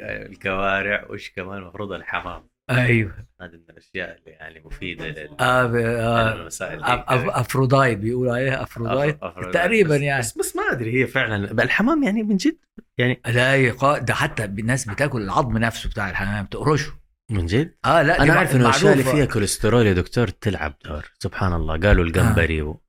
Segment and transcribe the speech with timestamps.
[0.00, 2.48] الكوارع وش كمان المفروض الحمام.
[2.70, 3.12] أيوه.
[3.40, 9.18] هذه من الأشياء اللي يعني مفيدة لل آه آه المسائل أف- aphrodite بيقولوا عليها aphrodite.
[9.52, 10.20] تقريبا يعني.
[10.20, 12.56] بس, بس ما أدري هي فعلا الحمام يعني من جد؟
[12.98, 13.98] يعني لا يقا...
[13.98, 16.92] ده حتى الناس بتاكل العظم نفسه بتاع الحمام تقرشه.
[17.30, 19.04] من جد؟ آه لا أنا عارف إنه الأشياء اللي.
[19.04, 21.04] فيها كوليسترول يا دكتور تلعب دور.
[21.18, 21.78] سبحان الله.
[21.80, 22.80] قالوا الجمبري و...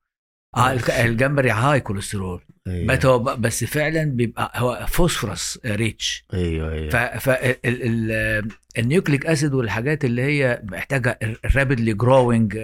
[0.57, 2.41] آه الجمبري high cholesterol.
[2.67, 2.95] أيوه.
[2.97, 6.89] بس هو ب- بس فعلا بيبقى هو phosphorus rich أيوه, أيوة.
[7.19, 11.19] ف ال- ال- ال nucleic acid والحاجات اللي هي محتاجة
[11.55, 12.57] rapidly growing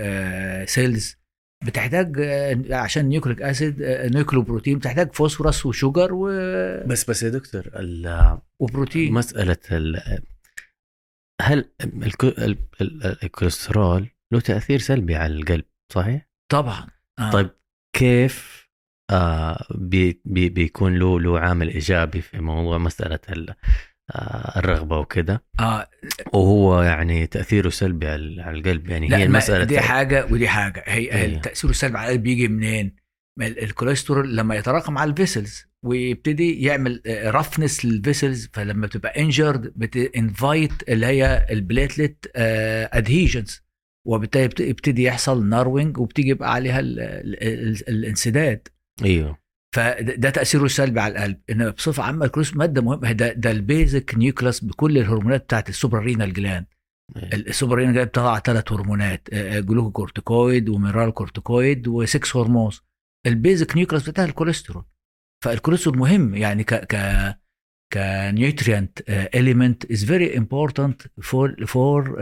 [0.65, 1.17] cells
[1.65, 3.81] بتحتاج آه، عشان nucleic acid
[4.13, 6.27] nucleoprotein بتحتاج phosphorus و sugar و...
[6.87, 9.13] بس بس يا دكتور ال- وبروتين.
[9.13, 10.01] مسألة ال...
[11.41, 12.27] هل الكو...
[12.27, 12.57] ال...
[12.81, 13.17] ال...
[13.23, 16.87] الكوليسترول له تأثير سلبي على القلب صحيح؟ طبعا.
[17.19, 17.31] آه.
[17.31, 17.49] طيب
[17.93, 18.67] كيف
[19.11, 23.53] آه بي بي بيكون له له عامل إيجابي في موضوع مسألة ال-
[24.15, 25.89] آه الرغبة وكده آه
[26.33, 31.11] وهو يعني تأثيره سلبي على القلب يعني لا هي المسألة دي حاجة ودي حاجة هي
[31.11, 31.35] أيوة.
[31.35, 32.95] التاثير السلبي على القلب بيجي منين؟
[33.41, 40.04] الكوليسترول لما يتراكم على ال vessels ويبتدي يعمل roughness لل vessels فلما بتبقى injured بت
[40.04, 43.62] invite اللي هي ال platelet adhesions
[44.07, 48.67] وبالتالي يبت- يبتدي يحصل narrowing وبتيجي يبقى عليها ال ال ال الانسداد.
[49.03, 49.37] أيوه.
[49.75, 51.37] فده ده تأثيره السلبي على القلب.
[51.49, 53.11] إن بصفة عامة الكوليسترول مادة مهمة.
[53.11, 56.65] ده, ده ال basic nucleus بكل الهرمونات بتاعت ال suprarenal gland.
[57.15, 57.29] أيوة.
[57.33, 59.29] ال suprarenal دي بتطلع ثلاث هرمونات.
[59.33, 62.81] آه، glucocorticoid و mineralocorticoid و sex hormones.
[63.27, 64.83] ال basic nucleus بتاع الكوليسترول.
[65.45, 66.35] فالكوليسترول مهم.
[66.35, 66.95] يعني ك ك
[67.93, 72.15] ك nutrient element is very important for for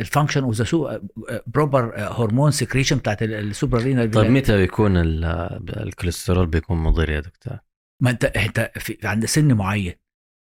[0.00, 1.00] ال function of the
[1.46, 5.24] proper hormone secretion بتاعت ال suprarenal طيب متى بيكون ال-
[5.82, 7.58] الكوليسترول بيكون مضر يا دكتور؟
[8.02, 8.70] ما انت انت
[9.04, 9.92] عند سن معين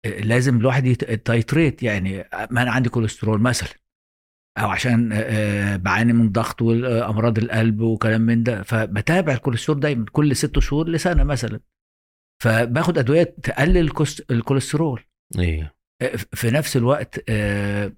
[0.05, 3.70] آه، لازم الواحد يت- يت titrate يعني آه، ما أنا عندي كوليسترول مثلا
[4.58, 10.05] أو عشان آه، آه، بعاني من ضغط وامراض القلب وكلام من ده فبتابع الكوليسترول دايما
[10.11, 11.60] كل ست شهور لسنة مثلا
[12.43, 13.92] فباخد أدوية تقلل
[14.31, 15.03] الكوليسترول.
[15.39, 15.71] أيوه
[16.02, 17.92] آه، في نفس الوقت آه،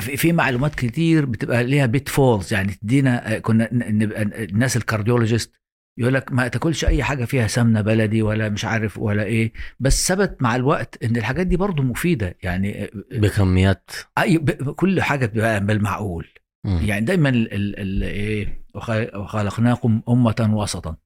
[0.00, 5.52] في معلومات كتير بتبقى ليها pitfalls يعني تدينا آه، كنا نبقى الناس ال cardiologist
[5.98, 10.08] يقول لك ما تاكلش أي حاجة فيها سمنة بلدي ولا مش عارف ولا إيه بس
[10.08, 13.90] ثبت مع الوقت إن الحاجات دي برضو مفيدة يعني بكميات.
[14.26, 16.28] ب- كل حاجة بتبقى بالمعقول.
[16.64, 20.96] يعني دايما ال ال ال إيه وخ- وخلقناكم أمة وسطا.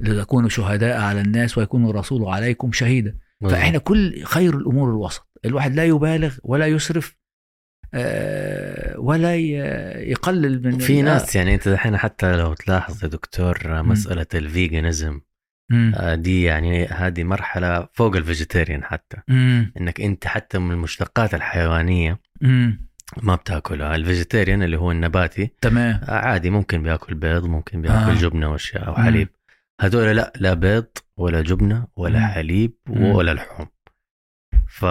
[0.00, 3.58] لتكونوا شهداء على الناس ويكون الرسول عليكم شهيدا بالضبط.
[3.60, 7.16] فإحنا كل خير الأمور الوسط الواحد لا يبالغ ولا يسرف
[7.94, 13.82] آه، ولا يقلل من في ال- ناس يعني أنت الحين حتى لو تلاحظ يا دكتور
[13.82, 15.20] مسألة ال veganism.
[15.72, 19.72] آه، دي يعني هذه مرحلة فوق ال vegetarian حتى مم.
[19.80, 22.86] إنك أنت حتى من المشتقات الحيوانية مم.
[23.22, 27.94] ما بتأكلها ال vegetarian اللي هو النباتي تمام آه، عادي ممكن بيأكل بيض ممكن بيأكل
[27.96, 28.10] آه.
[28.10, 28.14] آه.
[28.14, 29.26] جبنة وأشياء أو مم.
[29.80, 30.86] هذول لا لا بيض
[31.16, 32.26] ولا جبنة ولا مم.
[32.26, 32.72] حليب.
[32.90, 33.66] ولا لحوم
[34.68, 34.84] ف...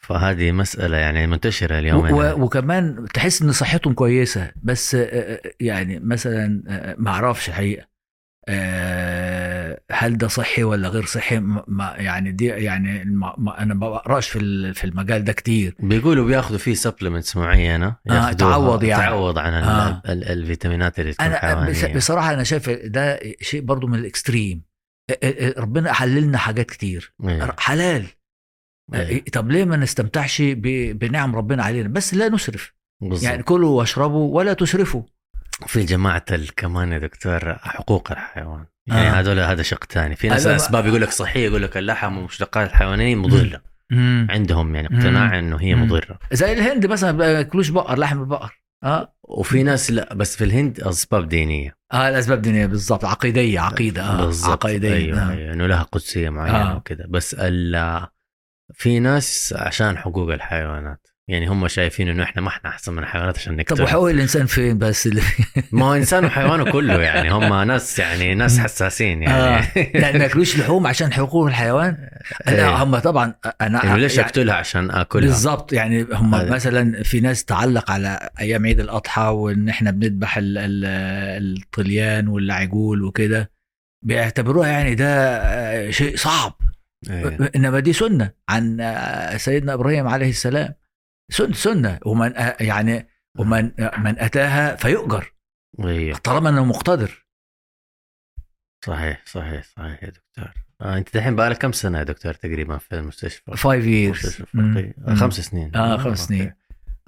[0.00, 2.20] فهذه مسألة يعني منتشرة اليوم و-.
[2.20, 4.96] و- وكمان تحس إن صحتهم كويسة بس
[5.60, 6.62] يعني مثلا
[6.98, 7.86] ما أعرفش الحقيقة
[8.48, 9.25] آه،
[9.92, 14.74] هل ده صحي ولا غير صحي ما- يعني دي يعني ما أنا ما بقراش في
[14.74, 19.02] في المجال ده كتير بيقولوا بياخذوا فيه سبلمنتس معينة ياخذوها تعوض يعني.
[19.02, 19.52] تعوض عن.
[19.52, 20.02] آه.
[20.08, 20.24] ال...
[20.24, 24.62] الفيتامينات اللي تكون أنا حيوانية بصراحة أنا شايف ده شيء برضو من الإكستريم
[25.10, 27.54] آه، آه، آه، ربنا حللنا حاجات كتير إيه.
[27.58, 28.06] حلال
[28.94, 29.18] إيه.
[29.26, 30.42] آه، طب ليه ما نستمتعش
[30.92, 33.22] بنعم ربنا علينا بس لا نسرف بالضبط.
[33.22, 35.02] يعني كلوا واشربوا ولا تسرفوا
[35.66, 36.24] في جماعة
[36.56, 38.66] كمان يا دكتور حقوق الحيوان.
[38.86, 39.20] يعني آه.
[39.20, 43.14] هذول هذا شق ثاني في ناس أسباب يقول لك صحيه يقول لك اللحم والمشتقات الحيوانيه
[43.14, 43.62] مضرة.
[44.30, 45.82] عندهم يعني اقتناع إنه هي مم.
[45.82, 46.18] مضرة.
[46.32, 49.14] زي الهند مثلا ما بقر لحم البقر آه.
[49.22, 51.76] وفي ناس لا بس في الهند أسباب دينية.
[51.92, 53.04] آه الأسباب دينية بالضبط.
[53.04, 54.02] عقيدية عقيدة.
[54.02, 54.66] آه بالضبط.
[54.66, 54.94] عقيدية.
[54.94, 55.30] أيوه, آه.
[55.30, 55.52] أيوة.
[55.52, 56.72] إنه لها قدسية معينة آه.
[56.72, 56.76] آه.
[56.76, 58.06] وكذا بس ال
[58.74, 61.06] في ناس عشان حقوق الحيوانات.
[61.28, 64.46] يعني هم شايفين إنه إحنا ما إحنا أحسن من الحيوانات عشان طب نقتل وحقوق الإنسان
[64.46, 65.22] فين بس اللي
[65.72, 69.68] ما هو إنسان وحيوانه كله يعني هم ناس يعني ناس حساسين يعني آه.
[69.76, 71.96] يعني ما ياكلوش لحوم عشان حقوق الحيوان
[72.48, 72.56] إيه.
[72.56, 76.50] لا هم طبعا أنا انه ليش يعني أقتلها عشان أكلها بالظبط يعني هم هذا.
[76.50, 83.02] مثلا في ناس تعلق على أيام عيد الأضحى وإن إحنا بنذبح ال- ال- الطليان والعجول
[83.04, 83.50] وكده
[84.04, 85.06] بيعتبروها يعني ده
[85.36, 86.52] آه، شيء صعب
[87.10, 87.38] إيه.
[87.56, 90.74] إنما دي سنة عن آه، سيدنا إبراهيم عليه السلام
[91.28, 91.98] سنه سنة.
[92.06, 93.08] ومن آه، يعني
[93.38, 95.32] ومن آه، من أتاها فيؤجر.
[95.84, 96.18] أيوه.
[96.18, 97.26] طالما أنه مقتدر.
[98.84, 100.52] صحيح صحيح صحيح يا دكتور.
[100.80, 104.42] آه أنت الحين بقالك كم سنة يا دكتور تقريبا في المستشفى؟ 5 years.
[105.08, 105.14] آه،.
[105.14, 105.76] خمس سنين.
[105.76, 106.16] آه خمس okay.
[106.16, 106.52] سنين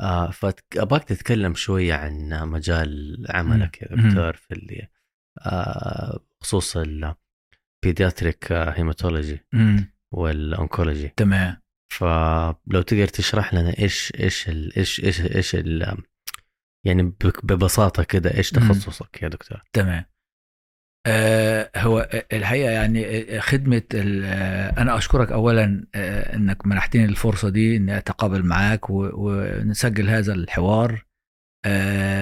[0.01, 3.89] آه فابغاك تتكلم شوية عن مجال عملك يا.
[3.97, 4.89] دكتور في اللي
[5.47, 9.41] آه خصوص ال pediatric hematology.
[10.13, 11.57] وال oncology تمام.
[11.89, 15.97] فلو تقدر تشرح لنا إيش إيش ال إيش إيش إيش ال
[16.87, 17.03] يعني
[17.43, 18.51] ببساطة كده إيش.
[18.51, 20.05] تخصصك يا دكتور؟ تمام
[21.07, 23.83] آه هو الحقيقة يعني خدمة
[24.79, 31.08] أنا أشكرك اولا آه إنك منحتني الفرصة دي إني أتقابل معاك ونسجل هذا الحوار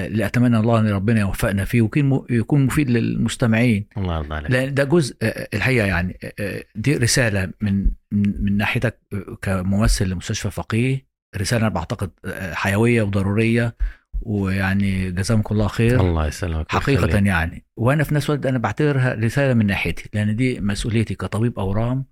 [0.06, 3.86] اللي اتمنى الله أن ربنا يوفقنا فيه ويكون يكون مفيد للمستمعين.
[3.96, 4.50] الله يرضى عليك.
[4.50, 10.50] لأن ده جزء آه، الحقيقة يعني آه، دي رسالة من من ناحيتك آه، كممثل لمستشفى
[10.50, 11.06] فقيه.
[11.36, 13.76] رسالة أنا بعتقد آه، حيوية وضرورية
[14.22, 16.00] ويعني جزاكم الله خير.
[16.00, 17.26] الله يسلمك حقيقة ويخليك.
[17.26, 17.64] يعني.
[17.76, 22.04] وأنا في نفس الوقت أنا بعتبرها رسالة من ناحيتي لأن دي مسؤوليتي كطبيب أورام.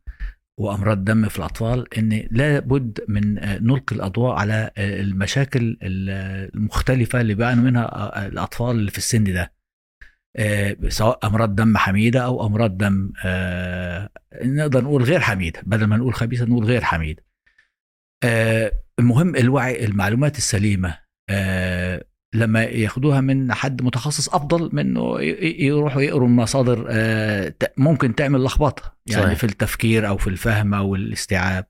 [0.60, 7.20] وأمراض دم في الأطفال إن لابد من آه، نلقي الأضواء على آه، المشاكل ال- المختلفة
[7.20, 9.52] اللي بيعانوا منها آه، الأطفال اللي في السن ده.
[10.88, 13.12] سواء أمراض دم حميدة أو أمراض دم
[14.44, 15.60] نقدر نقول غير حميدة.
[15.66, 17.24] بدل ما نقول خبيثة نقول غير حميدة.
[18.24, 20.98] آه، المهم الوعي المعلومات السليمة.
[21.30, 22.04] آه،
[22.34, 28.14] لما ياخدوها من حد متخصص أفضل من انه ي- ي- يروحوا يقروا مصادر آه، ممكن
[28.14, 29.38] تعمل لخبطة يعني صحيح.
[29.38, 31.66] في التفكير أو في الفهم أو الاستيعاب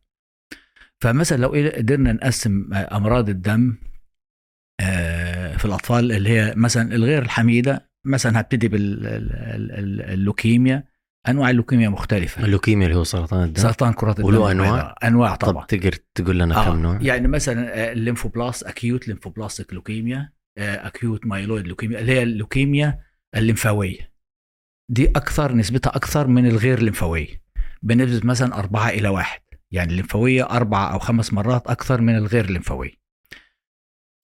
[1.00, 3.76] فمثلا لو قدرنا نقسم آه، أمراض الدم
[4.80, 10.84] آه، في الأطفال اللي هي مثلا الغير الحميدة مثلا هبتدي باللوكيميا
[11.28, 14.94] أنواع اللوكيميا مختلفة اللوكيميا اللي هو سرطان الدم سرطان كرات الدم وله أنواع؟ البيضاء.
[15.06, 19.74] أنواع طبعا طب تقدر تقول لنا آه، كم نوع؟ يعني مثلا ال lymphoblast acute lymphoblastic
[19.74, 23.00] leukemia acute myeloid leukemia اللي هي اللوكيميا
[23.36, 24.12] الليمفاوية.
[24.88, 27.42] دي أكثر نسبتها أكثر من الغير ليمفاوية.
[27.82, 29.40] بنسبة مثلا أربعة إلى واحد.
[29.70, 33.04] يعني الليمفاوية أربعة أو خمس مرات أكثر من الغير ليمفاوية.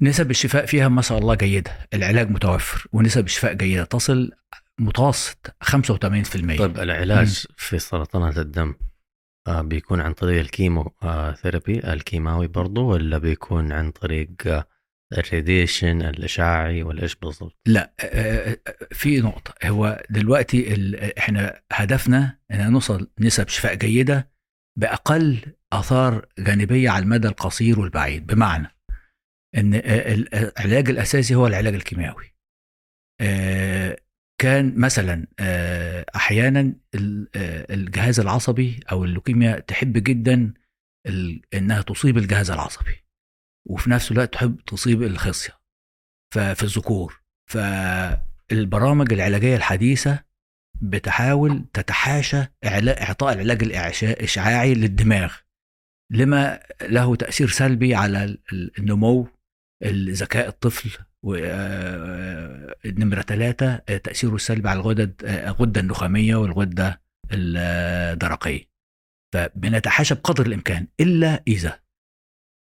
[0.03, 1.79] نسب الشفاء فيها ما شاء الله جيدة.
[1.95, 3.85] العلاج متوفر ونسب الشفاء جيدة.
[3.85, 4.31] تصل
[4.79, 8.75] متوسط 85% طيب العلاج في سرطانات الدم
[9.47, 14.67] آه بيكون عن طريق ال chemo آه therapy الكيماوي برضو ولا بيكون عن طريق آه
[15.19, 18.59] الراديشن الإشعاعي ولا إيش بالضبط؟ لا آه، آه،
[18.93, 19.55] في نقطة.
[19.69, 20.75] هو دلوقتي
[21.19, 24.31] إحنا هدفنا إن نوصل نسب شفاء جيدة
[24.79, 25.39] بأقل
[25.73, 28.27] آثار جانبية على المدى القصير والبعيد.
[28.27, 28.77] بمعنى
[29.57, 29.81] إن آه،
[30.15, 32.35] ال- العلاج الأساسي هو العلاج الكيميائي
[33.21, 33.97] آه،
[34.41, 36.61] كان مثلا آه، أحيانا
[36.95, 40.55] ال- آه، الجهاز العصبي أو اللوكيميا تحب جدا
[41.55, 43.05] إنها تصيب الجهاز العصبي.
[43.69, 45.61] وفي نفس الوقت تحب تصيب الخصية.
[46.35, 47.21] ففي الذكور.
[47.51, 50.25] فالبرامج العلاجية الحديثة
[50.83, 55.35] بتحاول تتحاشى إعطاء العلاج الإشعاعي للدماغ.
[56.13, 59.29] لما له تأثير سلبي على ال- ال- النمو
[60.11, 67.03] ذكاء الطفل ونمرة ثلاثة آه، تأثيره السلبي على الغدد آه، الغدة النخامية والغدة
[67.33, 68.71] الدرقية.
[69.35, 71.81] فبنتحاشى بقدر الإمكان إلا إذا.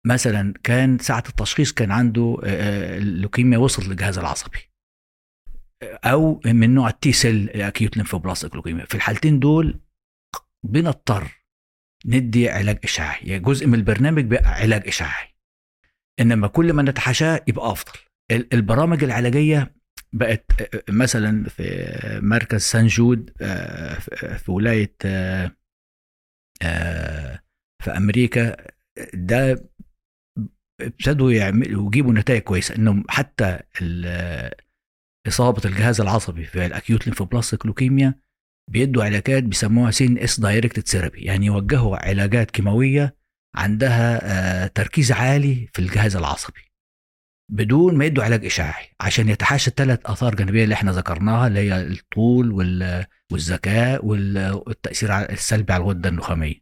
[0.08, 4.58] مثلا كان ساعة التشخيص كان عنده آه، اللوكيميا وصلت للجهاز العصبي.
[6.05, 9.81] أو من نوع ال T-cell acute lymphoblastic leukemia في الحالتين دول
[10.65, 11.44] بنضطر
[12.06, 13.27] ندي علاج إشعاعي.
[13.27, 15.29] يعني جزء من البرنامج بقى علاج إشعاعي.
[16.20, 17.98] إنما كل ما نتحاشاه يبقى أفضل.
[18.31, 19.74] ال- البرامج العلاجية
[20.12, 21.65] بقت آه، مثلا في
[22.22, 23.98] مركز سان جود آه،
[24.38, 25.56] في ولاية آه،
[26.62, 27.43] آه،
[27.84, 28.56] في أمريكا
[29.15, 29.69] ده
[30.81, 33.58] ابتدوا يعملوا يجيبوا نتائج كويسة إنهم حتى
[35.29, 38.15] إصابة الجهاز العصبي في ال acute lymphoblastic leukemia
[38.70, 43.17] بيدوا علاجات بيسموها CNS directed therapy يعني يوجهوا علاجات كيماوية
[43.55, 46.61] عندها آه، تركيز عالي في الجهاز العصبي.
[47.53, 51.82] بدون ما يدوا علاج إشعاعي عشان يتحاشى الثلاث آثار جانبيه اللي إحنا ذكرناها اللي هي
[51.82, 56.55] الطول وال- والذكاء وال- والتأثير السلبي على الغدة النخامية.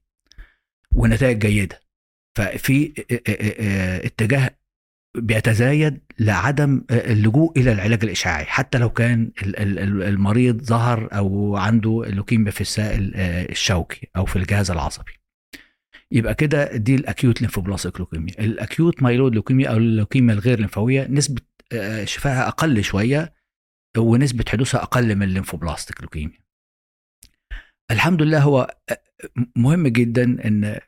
[0.94, 1.80] ونتائج جيدة.
[2.36, 4.50] ففي آه، آه، آه، اتجاه
[5.16, 11.56] بيتزايد لعدم اللجوء إلى العلاج الإشعاعي حتى لو كان ال- ال- ال- المريض ظهر أو
[11.56, 13.12] عنده لوكيميا في السائل
[13.50, 15.12] الشوكي أو في الجهاز العصبي.
[16.12, 21.06] يبقى كده دي ال acute lymphoblastic leukemia ال acute myeloid leukemia أو اللوكيميا الغير ليمفاوية
[21.10, 21.42] نسبة
[22.04, 23.34] شفائها أقل شوية
[23.98, 26.38] ونسبة حدوثها أقل من ال lymphoblastic leukemia
[27.90, 28.76] الحمد لله هو
[29.56, 30.80] مهم جدا إن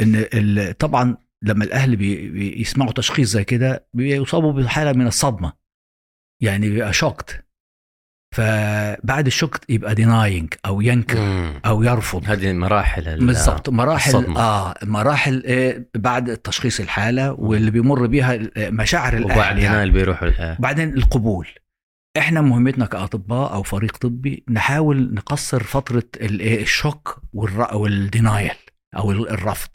[0.00, 5.52] إن ال- طبعا لما الأهل بي- بيسمعوا تشخيص زي كده بيصابوا بحالة من الصدمة
[6.42, 7.44] يعني بيبقى shocked
[8.36, 11.60] فبعد ال shock يبقى denying أو ينكر مم.
[11.66, 12.22] أو يرفض.
[12.26, 13.68] هذه مراحل ال- بالضبط.
[13.68, 14.40] مراحل الصدمة.
[14.40, 14.74] آه.
[14.82, 19.66] مراحل آه بعد تشخيص الحالة واللي بيمر بيها مشاعر الأهل وبعد يعني.
[19.84, 21.48] هنا بيروحوا الحياة بعدين القبول.
[22.18, 28.54] إحنا مهمتنا كأطباء أو فريق طبي نحاول نقصر فترة إيه؟ ال shock وال denial
[28.96, 29.70] أو ال- الرفض.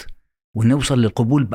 [0.56, 1.50] ونوصل للقبول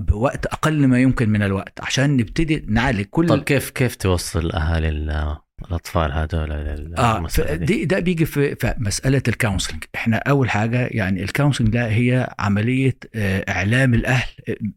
[0.00, 4.88] بوقت أقل ما يمكن من الوقت عشان نبتدي نعالج كل طيب كيف كيف توصل أهالي
[4.88, 5.36] ال-
[5.68, 6.52] الأطفال هذول
[6.98, 11.70] آه دي؟ ده بيجي في, في مسألة ال counseling إحنا أول حاجة يعني ال counseling
[11.70, 14.28] ده هي عملية آه، إعلام الأهل.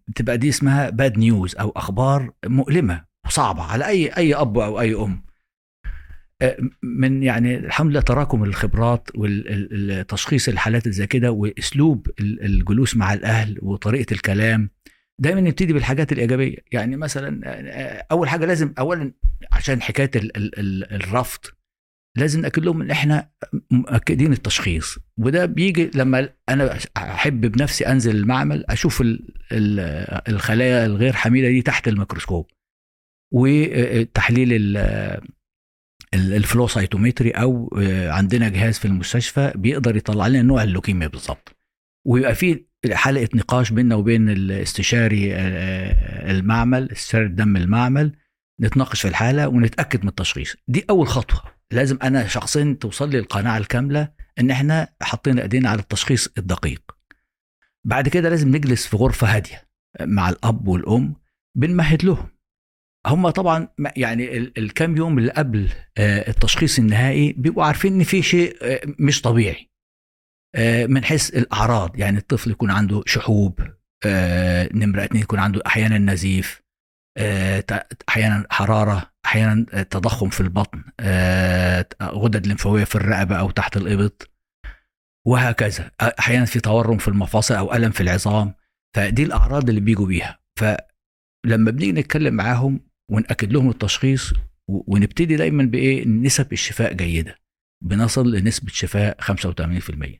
[0.07, 4.95] بتبقى دي اسمها bad news أو أخبار مؤلمة وصعبة على اي أي أب أو أي
[4.95, 5.23] أم.
[6.83, 13.57] من يعني الحمد لله تراكم الخبرات والتشخيص الحالات زي كده وأسلوب ال- الجلوس مع الأهل
[13.61, 14.69] وطريقة الكلام
[15.19, 16.57] دايما نبتدي بالحاجات الإيجابية.
[16.71, 19.13] يعني مثلا آه، أول حاجة لازم اولا
[19.51, 21.39] عشان حكاية ال ال ال الرفض
[22.17, 23.29] لازم نأكد لهم إن إحنا
[23.71, 24.99] مؤكدين التشخيص.
[25.19, 31.61] وده بيجي لما أنا أحب بنفسي أنزل المعمل أشوف ال- ال- الخلايا الغير حميدة دي
[31.61, 32.47] تحت الميكروسكوب
[33.33, 34.49] وتحليل
[36.13, 37.69] ال flow cytometry أو
[38.07, 41.55] عندنا جهاز في المستشفى بيقدر يطلع لنا نوع اللوكيميا بالظبط
[42.07, 48.15] ويبقى في حلقة نقاش بيننا وبين الاستشاري آه، المعمل استشاري الدم المعمل
[48.61, 50.55] نتناقش في الحالة ونتأكد من التشخيص.
[50.67, 51.41] دي أول خطوة.
[51.71, 56.81] لازم أنا شخصيا توصل لي القناعة الكاملة إن إحنا حاطين إيدينا على التشخيص الدقيق.
[57.83, 59.67] بعد كده لازم نجلس في غرفة هادية
[60.01, 61.15] مع الأب والأم
[61.55, 62.27] بنمهد لهم.
[63.07, 63.67] هم طبعا
[63.97, 68.81] يعني ال- الكام يوم اللي قبل آه، التشخيص النهائي بيبقوا عارفين إن في شيء آه،
[68.99, 69.69] مش طبيعي.
[70.55, 73.59] آه، من حيث الأعراض يعني الطفل يكون عنده شحوب
[74.73, 76.61] نمرة اتنين يكون عنده أحيانا نزيف
[78.09, 80.83] أحيانا حرارة أحيانا تضخم في البطن
[82.03, 84.29] غدد لمفاويه في الرقبة أو تحت الإبط
[85.27, 85.91] وهكذا.
[86.01, 88.53] أحيانا في تورم في المفاصل أو ألم في العظام.
[88.95, 90.39] فدي الأعراض اللي بيجوا بيها.
[90.59, 92.79] فلما بنيجي نتكلم معاهم
[93.11, 94.33] ونأكد لهم التشخيص
[94.69, 97.35] ونبتدي دايما بإيه؟ نسب الشفاء جيدة.
[97.83, 100.19] بنصل لنسبة شفاء 85%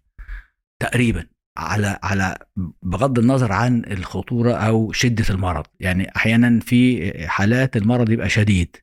[0.82, 2.38] تقريبا على على
[2.84, 5.66] بغض النظر عن الخطورة أو شدة المرض.
[5.80, 8.76] يعني أحيانا في حالات المرض يبقى شديد.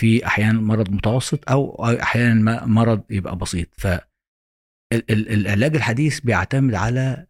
[0.00, 3.68] في أحيانا مرض متوسط أو أحيانا مرض يبقى بسيط.
[3.80, 7.26] ف ال- ال- العلاج الحديث بيعتمد على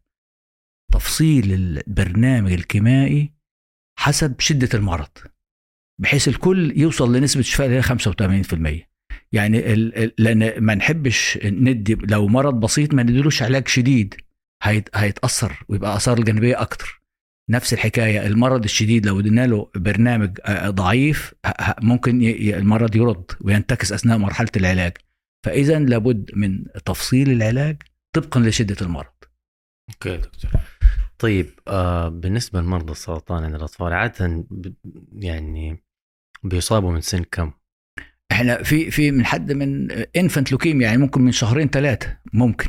[0.92, 3.33] تفصيل البرنامج الكيميائي
[3.99, 5.09] حسب شدة المرض.
[6.02, 8.88] بحيث الكل يوصل لنسبة شفاء اللي هي 85%
[9.32, 14.14] يعني ال- لأن ما نحبش ندي لو مرض بسيط ما نديلوش علاج شديد
[14.62, 17.02] هيت هيتأثر ويبقى آثار الجانبية أكتر.
[17.50, 22.23] نفس الحكاية المرض الشديد لو ادينا له برنامج آه، ضعيف ه- ه- ممكن
[22.54, 24.92] المرض يرد وينتكس أثناء مرحلة العلاج.
[25.47, 27.82] فإذا لابد من تفصيل العلاج
[28.12, 29.12] طبقا لشدة المرض.
[29.90, 30.50] okay دكتور.
[31.18, 34.44] طيب آه بالنسبة لمرضى السرطان عند الأطفال عادة
[35.12, 35.82] يعني
[36.44, 37.52] بيصابوا من سن كم؟
[38.32, 42.68] إحنا في في من حد من infant leukemia يعني ممكن من شهرين ثلاثة ممكن.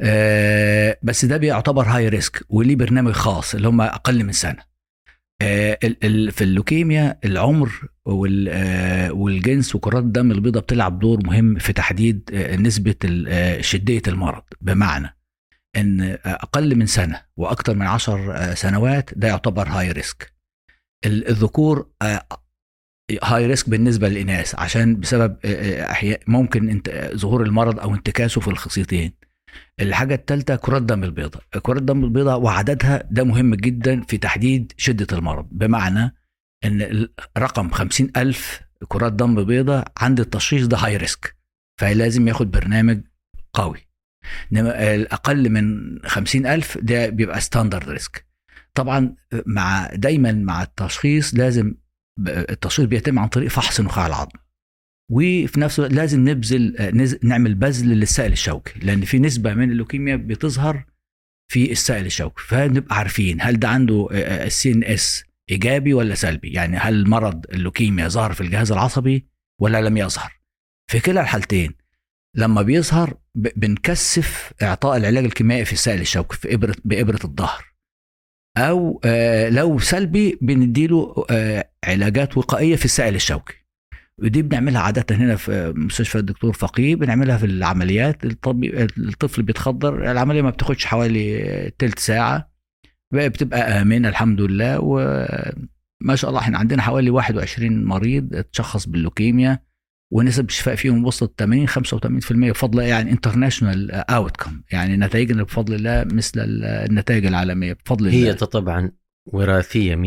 [0.00, 4.62] آه بس ده بيعتبر high risk وليه برنامج خاص اللي هم أقل من سنة.
[5.42, 5.78] آه
[6.30, 7.70] في اللوكيميا العمر
[8.48, 12.94] آه، والجنس وكرات الدم البيضاء بتلعب دور مهم في تحديد آه، نسبة
[13.28, 14.42] آه، شدة المرض.
[14.60, 15.16] بمعنى
[15.76, 20.32] إن أقل من سنة وأكثر من عشر سنوات ده يعتبر high risk
[21.06, 21.90] ال- الذكور
[23.22, 28.40] high risk بالنسبة للإناث عشان بسبب آه، آه، أحياء ممكن انت ظهور المرض أو انتكاسه
[28.40, 29.12] في الخصيتين.
[29.80, 35.18] الحاجة الثالثه كرات الدم البيضاء كرات الدم البيضاء وعددها ده مهم جدا في تحديد شدة
[35.18, 36.14] المرض بمعنى
[36.64, 41.36] إن رقم خمسين ألف كرات دم بيضاء عند التشخيص ده high risk
[41.80, 43.00] فلازم ياخد برنامج
[43.52, 43.78] قوي.
[44.52, 48.26] إنما الأقل من خمسين ألف ده بيبقى standard risk
[48.74, 49.14] طبعا
[49.46, 51.74] مع دايما مع التشخيص لازم
[52.28, 54.38] التشخيص بيتم عن طريق فحص نخاع العظم.
[55.10, 60.16] وفي نفس الوقت لازم نبذل آه، نعمل بذل للسائل الشوكي لأن في نسبة من اللوكيميا
[60.16, 60.84] بتظهر
[61.52, 67.08] في السائل الشوكي فنبقى عارفين هل ده عنده ال CNS إيجابي ولا سلبي؟ يعني هل
[67.08, 69.26] مرض اللوكيميا ظهر في الجهاز العصبي
[69.60, 70.40] ولا لم يظهر؟
[70.90, 71.74] في كلا الحالتين
[72.36, 77.69] لما بيظهر بنكثف إعطاء العلاج الكيميائي في السائل الشوكي في ابره بإبرة الظهر.
[78.56, 83.54] أو آه، لو سلبي بنديله آه، علاجات وقائية في السائل الشوكي
[84.18, 88.24] ودي بنعملها عادة هنا في مستشفى الدكتور فقيه بنعملها في العمليات.
[88.24, 92.50] الطفل بيتخدر العملية ما بتاخدش حوالي تلت ساعة
[93.12, 99.58] بتبقى آمنة الحمد لله وما شاء الله إحنا عندنا حوالي 21 مريض اتشخص باللوكيميا
[100.12, 101.72] ونسب الشفاء فيهم وصلت 80 85%
[102.32, 108.32] بفضل يعني international outcome يعني نتائجنا بفضل الله مثل النتائج العالمية بفضل هي الله.
[108.32, 108.90] طبعا
[109.26, 109.98] وراثية 100%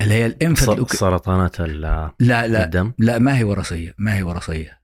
[0.00, 2.92] اللي هي ال infant سرطانات لا لا الدم.
[2.98, 4.80] لا ما هي وراثية ما هي وراثية.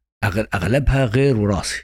[0.54, 1.82] أغلبها غير وراثي.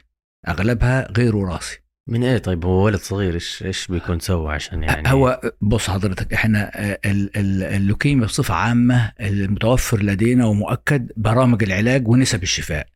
[0.48, 1.78] أغلبها غير وراثي.
[2.08, 6.32] من إيه طيب؟ هو ولد صغير إيش إيش بيكون سوى عشان يعني؟ هو بص حضرتك
[6.34, 6.70] إحنا
[7.04, 12.86] ال- ال- اللوكيميا بصفة عامة المتوفر لدينا ومؤكد برامج العلاج ونسب الشفاء.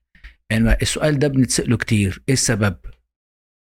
[0.50, 2.76] يعني السؤال ده بنتسأله كتير إيه السبب؟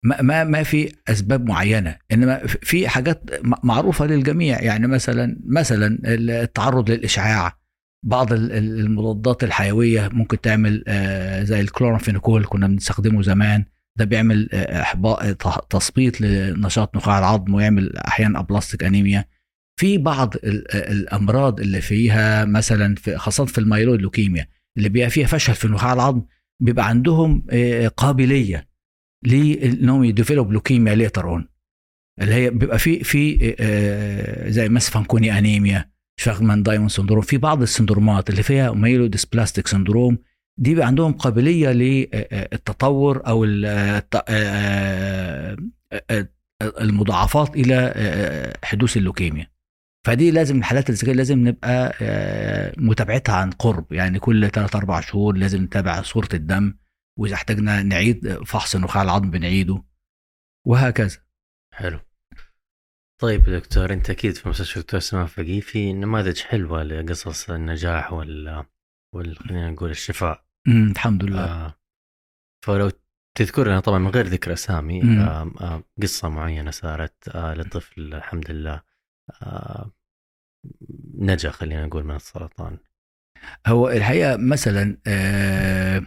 [0.04, 3.24] ما ما ما في أسباب معينة إنما في حاجات
[3.64, 7.58] معروفة للجميع يعني مثلا مثلا التعرض للإشعاع
[8.06, 13.66] بعض ال- ال- المضادات الحيوية ممكن تعمل آه، زي الكلورامفينيكول كنا بنستخدمه زمان.
[13.98, 19.26] ده بيعمل آه، احباط ت- تثبيط لنشاط نخاع العظم ويعمل أحيانا aplastic anemia.
[19.80, 25.10] في بعض ال- الأمراض اللي فيها مثلا في خاصة في ال myeloid leukemia اللي بيبقى
[25.10, 26.22] فيها فشل في نخاع العظم
[26.62, 28.68] بيبقى عندهم آه، قابلية
[29.26, 31.48] لإنهم ي develop leukemia later on.
[32.22, 37.62] اللي هي بيبقى في في آه، زي مثلا Fanconi anemia Shwachman Diamond syndrome في بعض
[37.62, 40.18] ال syndromes ات اللي فيها myelodysplastic syndrome
[40.58, 43.44] دي بيبقى عندهم قابلية للتطور أو
[46.82, 49.52] المضاعفات إلى حدوث اللوكيميا.
[50.06, 51.94] فدي لازم الحالات كده لازم نبقى
[52.78, 53.94] متابعتها عن قرب.
[53.94, 56.74] يعني كل 3 4 شهور لازم نتابع صورة الدم
[57.20, 59.84] وإذا احتاجنا نعيد فحص نخاع العظم بنعيده
[60.68, 61.18] وهكذا.
[61.74, 62.00] حلو.
[63.22, 68.66] طيب دكتور أنت أكيد في مستشفى دكتور سلمان فقيه في نماذج حلوة لقصص النجاح وال
[69.38, 70.47] خلينا نقول الشفاء.
[70.68, 71.46] الحمد لله.
[71.46, 71.74] آه
[72.66, 72.92] فلو
[73.38, 75.02] تذكر لنا طبعا من غير ذكر أسامي.
[75.04, 78.82] آه آه قصة معينة صارت آه لطفل الحمد لله.
[79.42, 79.92] آه
[81.18, 82.78] نجا خلينا نقول من السرطان.
[83.68, 86.06] هو الحقيقة مثلا آه،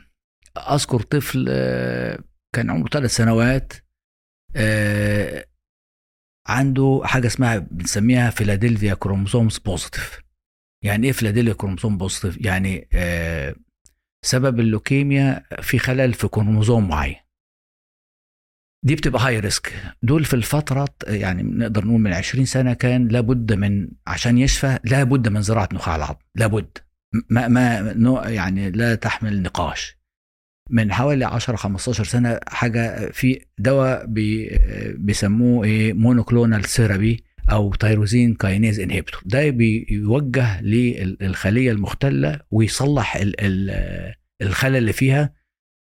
[0.57, 2.19] أذكر طفل آه،
[2.55, 3.73] كان عمره ثلاث سنوات
[4.57, 5.47] آه،
[6.49, 10.21] عنده حاجة اسمها بنسميها Philadelphia chromosomes positive.
[10.85, 13.55] يعني إيه Philadelphia chromosome positive؟ يعني آه،
[14.23, 17.17] سبب اللوكيميا في خلل في كروموسوم معين.
[18.85, 23.53] دي بتبقى high risk دول في الفترة يعني نقدر نقول من 20 سنة كان لابد
[23.53, 26.19] من عشان يشفى لابد من زراعة نخاع العظم.
[26.35, 26.79] لابد.
[27.31, 30.01] ما ما يعني لا تحمل نقاش.
[30.71, 34.59] من حوالي 10 15 سنة حاجة في دواء بي
[34.99, 44.15] بيسموه إيه؟ monoclonal therapy أو tyrosine kinase inhibitor ده بيوجه للخلية المختلة ويصلح ال- ال-
[44.43, 45.35] الخلل اللي فيها.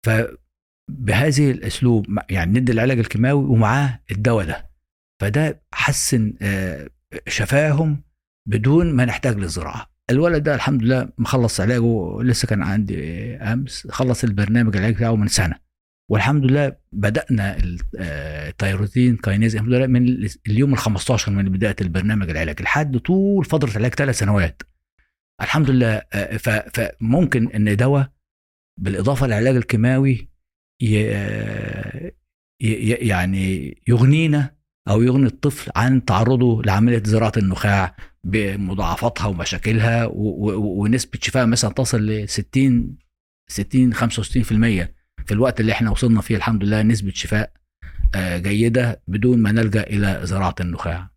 [0.07, 4.70] فبهذه الأسلوب يعني ندي العلاج الكيماوي ومعاه الدواء ده.
[5.23, 6.88] فده حسن آه،
[7.29, 8.03] شفاهم
[8.49, 9.90] بدون ما نحتاج للزراعة.
[10.11, 15.29] الولد ده الحمد لله مخلص علاجه لسه كان عندي أمس خلص البرنامج العلاج بتاعه من
[15.29, 15.70] سنة.
[16.11, 18.51] والحمد لله بدأنا ال- آه،
[19.23, 22.62] كاينيز الحمد لله من ال- اليوم ال 15 من بداية البرنامج العلاج.
[22.62, 24.62] لحد طول فترة العلاج ثلاث سنوات.
[25.42, 28.11] الحمد لله آه، فممكن إن دواء
[28.81, 30.31] بالإضافة للعلاج الكيماوي
[30.96, 32.12] آه،
[32.61, 34.55] يعني يغنينا
[34.88, 42.29] أو يغني الطفل عن تعرضه لعملية زراعة النخاع بمضاعفاتها ومشاكلها ونسبة شفاء مثلا تصل ل
[42.29, 42.99] 60
[43.49, 44.53] 60 65% في
[45.33, 47.53] الوقت اللي إحنا وصلنا فيه الحمد لله نسبة شفاء
[48.14, 51.11] آه، جيدة بدون ما نلجأ إلى زراعة النخاع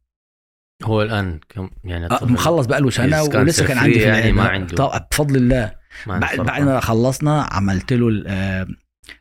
[0.84, 4.44] هو الآن كم يعني آه، مخلص بقى له سنه ولسه كان عندي في يعني ما.
[4.44, 4.76] عنده.
[4.76, 5.76] طبعا بفضل الله
[6.08, 6.62] ما بعد عنده بعد.
[6.62, 8.68] ما خلصنا عملت له آه،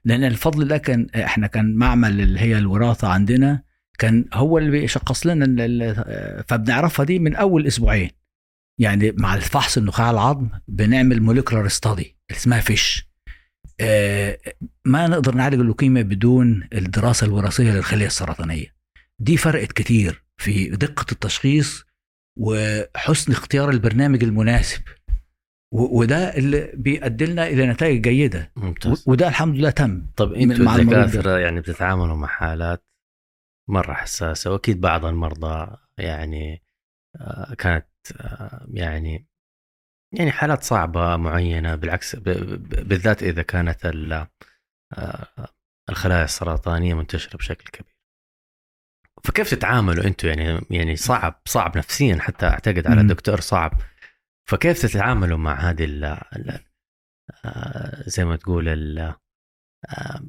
[0.05, 3.62] لأن الفضل ده كان إحنا كان معمل اللي هي الوراثة عندنا
[3.98, 8.11] كان هو اللي بيشخص لنا فبنعرفها دي من أول أسبوعين
[8.78, 13.12] يعني مع الفحص النخاع العظم بنعمل موليكولار ستادي اسمها فيش
[14.85, 18.75] ما نقدر نعالج اللوكيميا بدون الدراسة الوراثية للخلية السرطانية.
[19.18, 21.85] دي فرقت كتير في دقة التشخيص
[22.38, 24.83] وحسن اختيار البرنامج المناسب.
[25.75, 28.53] وده اللي بيؤدي لنا إلى نتائج جيدة.
[28.57, 29.05] ممتاز.
[29.07, 30.07] وده الحمد لله تم.
[30.16, 30.83] طب مع ده.
[30.83, 32.85] الدكاترة يعني بتتعاملوا مع حالات
[33.68, 36.62] مرة حساسة وأكيد بعض المرضى يعني
[37.16, 37.87] آه، كانت
[38.21, 39.27] آه، يعني
[40.12, 43.87] يعني حالات صعبة معينة بالعكس بالذات إذا كانت
[44.98, 45.27] آه،
[45.90, 47.92] الخلايا السرطانية منتشرة بشكل كبير.
[49.25, 53.01] فكيف تتعاملوا أنتم يعني يعني صعب صعب نفسيا حتى أعتقد على.
[53.01, 53.72] الدكتور صعب
[54.51, 56.05] فكيف تتعاملوا مع هذه ال
[57.44, 59.14] آه، زي ما تقول ال-
[59.88, 60.22] آه،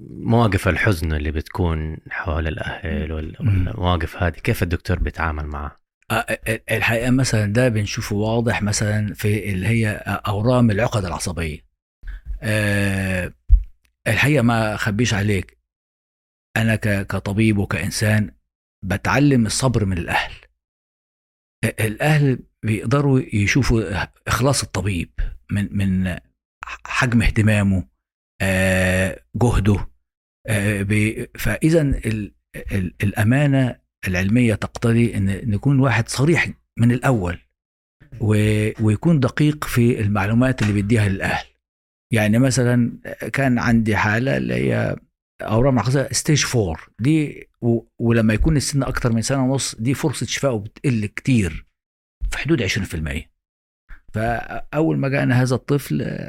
[0.00, 3.12] مواقف الحزن اللي بتكون حول الأهل.
[3.12, 5.79] والمواقف هذه كيف الدكتور بيتعامل معها؟
[6.10, 11.58] آه، آه، الحقيقة مثلا ده بنشوفه واضح مثلا في اللي هي أورام العقد العصبية.
[12.42, 13.32] آه،
[14.06, 15.58] الحقيقة ما أخبيش عليك.
[16.56, 18.34] أنا كطبيب وكإنسان
[18.84, 20.32] بتعلم الصبر من الأهل.
[21.64, 25.10] الأهل بيقدروا يشوفوا إخلاص الطبيب
[25.50, 26.18] من من
[26.64, 27.88] حجم اهتمامه
[28.42, 29.90] آه، جهده
[30.46, 30.82] آه،
[31.38, 37.38] فاذا ال- ال- الأمانة العلمية تقتضي إن نكون واحد صريح من الأول
[38.80, 41.46] ويكون دقيق في المعلومات اللي بيديها للأهل.
[42.12, 42.92] يعني مثلا
[43.32, 44.96] كان عندي حالة اللي هي
[45.42, 47.80] أورام معقده ستيج 4 دي و...
[47.98, 51.66] ولما يكون السن أكتر من سنة ونص دي فرصة شفائه بتقل كتير
[52.30, 53.20] في حدود 20%
[54.14, 56.28] فأول ما جاءنا هذا الطفل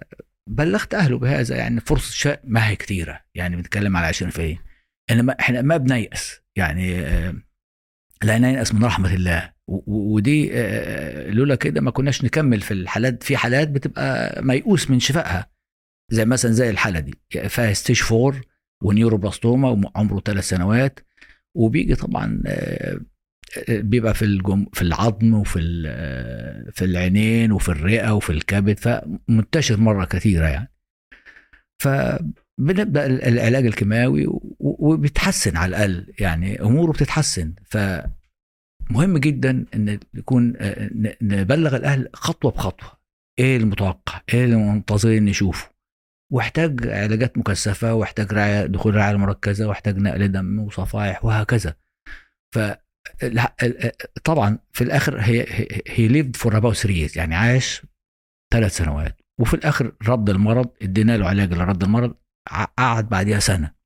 [0.49, 3.21] بلغت أهله بهذا يعني فرصة شفاء ما هي كتيرة.
[3.35, 4.57] يعني بنتكلم على 20%
[5.11, 6.41] إنما إحنا ما بنيأس.
[6.57, 7.05] يعني
[8.23, 9.51] لا نيأس من رحمة الله.
[9.87, 10.51] ودي
[11.31, 15.51] لولا كده ما كناش نكمل في الحالات في حالات بتبقى ميؤوس من شفائها.
[16.11, 17.13] زي مثلا زي الحالة دي.
[17.47, 18.41] فيها stage 4
[18.83, 20.99] و neuroblastoma وعمره ثلاث سنوات.
[21.55, 22.43] وبيجي طبعا
[23.69, 28.79] بيبقى في الجم في العظم وفي ال- في العينين وفي الرئة وفي الكبد.
[28.79, 30.71] فمنتشر مرة كثيرة يعني.
[31.81, 34.27] فبنبدأ ال- العلاج الكيماوي
[34.63, 37.53] وبيتحسن على الأقل يعني أموره بتتحسن.
[37.65, 40.53] فمهم جدا إن يكون
[41.21, 42.91] نبلغ الأهل خطوة بخطوة.
[43.39, 45.71] إيه المتوقع؟ إيه اللي منتظرين نشوفه؟
[46.31, 51.75] واحتاج علاجات مكثفة واحتاج رعاية دخول رعاية مركزة واحتاج نقل دم وصفائح وهكذا.
[52.55, 52.59] ف
[54.23, 55.45] طبعا في الآخر هي
[55.87, 57.81] هي lived for about 3 يعني عاش
[58.53, 59.21] ثلاث سنوات.
[59.39, 62.15] وفي الآخر رد المرض ادينا له علاج لرد المرض
[62.77, 63.80] قعد بعديها سنة.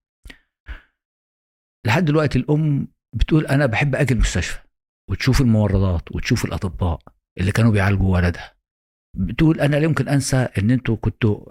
[1.85, 4.59] لحد دلوقتي الأم بتقول أنا بحب أجي المستشفى
[5.09, 6.99] وتشوف الممرضات وتشوف الأطباء
[7.39, 8.55] اللي كانوا بيعالجوا ولدها
[9.17, 11.45] بتقول أنا لا يمكن أنسى إن أنتوا كنتوا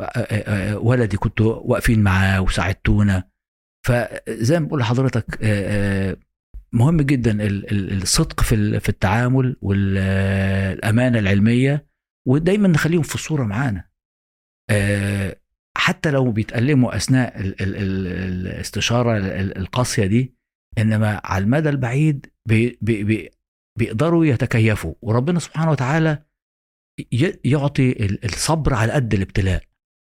[0.74, 3.24] ولدي كنتوا واقفين معاه وساعدتونا.
[3.86, 5.38] فزي ما بقول لحضرتك
[6.72, 11.86] مهم جدا ال- ال- الصدق في في التعامل والامانه العلمية
[12.28, 13.84] ودايما نخليهم في الصورة معانا.
[15.76, 18.06] حتى لو بيتألموا أثناء ال- ال- ال-
[18.46, 20.34] الاستشارة ال- ال- القاسية دي
[20.78, 23.30] إنما على المدى البعيد بي بي بي
[23.78, 24.94] بيقدروا يتكيفوا.
[25.02, 26.22] وربنا سبحانه وتعالى
[27.44, 29.62] يعطي ال- الصبر على قد الابتلاء.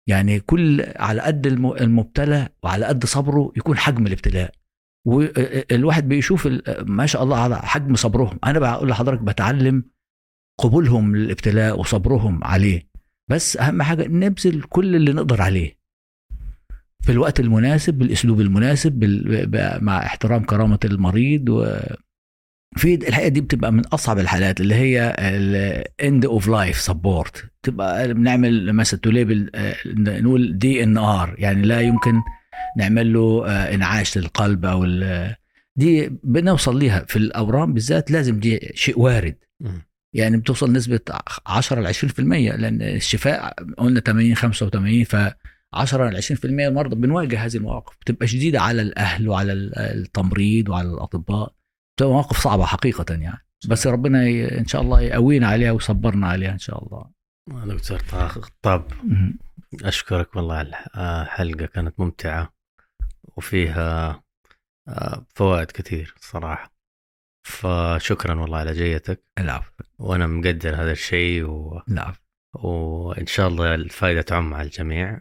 [0.08, 4.54] يعني كل على قد الم- المبتلى وعلى قد صبره يكون حجم الابتلاء.
[5.06, 6.48] والواحد بيشوف
[6.82, 8.38] ما شاء الله على حجم صبرهم.
[8.44, 9.84] أنا بقول لحضرتك بتعلم
[10.60, 12.88] قبولهم للابتلاء وصبرهم عليه.
[13.30, 15.76] بس أهم حاجة نبذل كل اللي نقدر عليه
[17.02, 19.84] في الوقت المناسب بالأسلوب المناسب بال...
[19.84, 26.24] مع احترام كرامة المريض وفي الحقيقة دي بتبقى من أصعب الحالات اللي هي ال end
[26.24, 29.50] of life support تبقى بنعمل مثلا توليبل
[29.96, 32.22] نقول DNR يعني لا يمكن
[32.78, 34.86] نعمل له آه، إنعاش للقلب أو
[35.76, 39.36] دي بنوصل ليها في الأورام بالذات لازم دي شيء وارد.
[40.14, 41.00] يعني بتوصل نسبة
[41.46, 45.16] 10 ل 20% لأن الشفاء قلنا 80 85 ف
[45.74, 47.96] 10 ل 20% المرضى بنواجه هذه المواقف.
[48.00, 51.54] بتبقى شديدة على الأهل وعلى ال- التمريض وعلى الأطباء.
[51.96, 53.38] بتبقى مواقف صعبة حقيقة يعني.
[53.68, 57.10] بس ربنا ي- إن شاء الله يقوينا عليها ويصبرنا عليها إن شاء الله.
[57.74, 57.98] دكتور
[58.62, 59.38] طاب مم.
[59.84, 62.52] أشكرك والله على الح- آه، الحلقة كانت ممتعة
[63.36, 64.22] وفيها
[64.88, 66.75] آه، فوائد كثير صراحة.
[67.46, 69.24] فشكرا والله على جيتك.
[69.38, 69.70] العفو.
[69.98, 71.82] وأنا مقدر هذا الشيء و...
[71.88, 72.20] العفو.
[72.54, 75.20] وإن شاء الله الفائدة تعم على الجميع.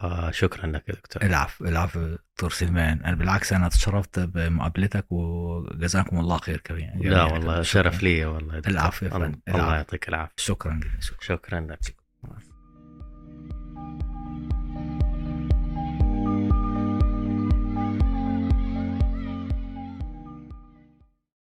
[0.00, 1.22] فشكرا لك يا دكتور.
[1.22, 7.62] العفو العفو دكتور سلمان أنا بالعكس أنا تشرفت بمقابلتك وجزاكم الله خير كمان لا والله
[7.62, 8.58] شرف لي والله.
[8.58, 9.06] العفو.
[9.06, 9.74] الله.
[9.74, 10.80] يعطيك جدا شكرا.
[11.20, 12.03] شكرا لك.